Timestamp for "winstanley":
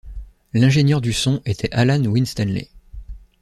2.03-2.69